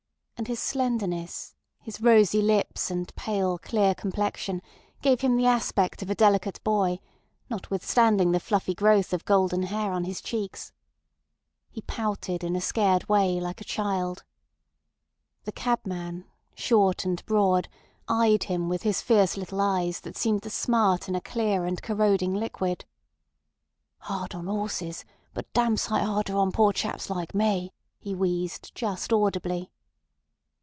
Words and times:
And 0.37 0.47
his 0.47 0.59
slenderness, 0.59 1.53
his 1.81 2.01
rosy 2.01 2.41
lips 2.41 2.89
and 2.89 3.13
pale, 3.15 3.59
clear 3.59 3.93
complexion, 3.93 4.63
gave 5.03 5.21
him 5.21 5.35
the 5.35 5.45
aspect 5.45 6.01
of 6.01 6.09
a 6.09 6.15
delicate 6.15 6.59
boy, 6.63 6.97
notwithstanding 7.47 8.31
the 8.31 8.39
fluffy 8.39 8.73
growth 8.73 9.13
of 9.13 9.23
golden 9.23 9.61
hair 9.61 9.91
on 9.91 10.03
his 10.05 10.19
cheeks. 10.19 10.71
He 11.69 11.81
pouted 11.81 12.43
in 12.43 12.55
a 12.55 12.59
scared 12.59 13.07
way 13.07 13.39
like 13.39 13.61
a 13.61 13.63
child. 13.63 14.23
The 15.43 15.51
cabman, 15.51 16.25
short 16.55 17.05
and 17.05 17.23
broad, 17.27 17.69
eyed 18.07 18.45
him 18.45 18.67
with 18.67 18.81
his 18.81 18.99
fierce 18.99 19.37
little 19.37 19.61
eyes 19.61 19.99
that 19.99 20.17
seemed 20.17 20.41
to 20.41 20.49
smart 20.49 21.07
in 21.07 21.13
a 21.13 21.21
clear 21.21 21.65
and 21.65 21.79
corroding 21.83 22.33
liquid. 22.33 22.83
"'Ard 24.09 24.33
on 24.33 24.47
'osses, 24.47 25.05
but 25.35 25.53
dam' 25.53 25.77
sight 25.77 26.01
'arder 26.03 26.35
on 26.35 26.51
poor 26.51 26.73
chaps 26.73 27.11
like 27.11 27.35
me," 27.35 27.71
he 27.99 28.15
wheezed 28.15 28.73
just 28.73 29.13
audibly. 29.13 29.69